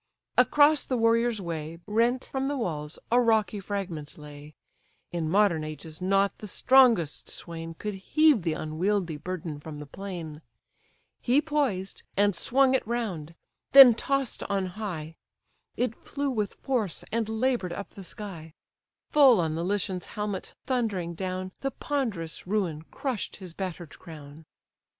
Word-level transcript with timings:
Across 0.35 0.85
the 0.85 0.97
warrior's 0.97 1.39
way, 1.39 1.77
Rent 1.85 2.25
from 2.25 2.47
the 2.47 2.57
walls, 2.57 2.97
a 3.11 3.21
rocky 3.21 3.59
fragment 3.59 4.17
lay; 4.17 4.55
In 5.11 5.29
modern 5.29 5.63
ages 5.63 6.01
not 6.01 6.35
the 6.39 6.47
strongest 6.47 7.29
swain 7.29 7.75
Could 7.75 7.93
heave 7.93 8.41
the 8.41 8.53
unwieldy 8.53 9.15
burden 9.17 9.59
from 9.59 9.77
the 9.77 9.85
plain: 9.85 10.41
He 11.19 11.39
poised, 11.39 12.01
and 12.17 12.35
swung 12.35 12.73
it 12.73 12.87
round; 12.87 13.35
then 13.73 13.93
toss'd 13.93 14.41
on 14.49 14.65
high, 14.73 15.17
It 15.77 15.93
flew 15.93 16.31
with 16.31 16.55
force, 16.55 17.03
and 17.11 17.29
labour'd 17.29 17.71
up 17.71 17.91
the 17.91 18.03
sky; 18.03 18.55
Full 19.11 19.39
on 19.39 19.53
the 19.53 19.63
Lycian's 19.63 20.07
helmet 20.17 20.55
thundering 20.65 21.13
down, 21.13 21.51
The 21.61 21.69
ponderous 21.69 22.47
ruin 22.47 22.81
crush'd 22.89 23.35
his 23.35 23.53
batter'd 23.53 23.99
crown. 23.99 24.45